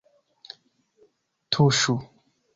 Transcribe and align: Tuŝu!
Tuŝu! 1.57 1.97